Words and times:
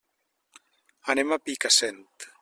Anem 1.13 1.33
a 1.37 1.41
Picassent. 1.49 2.05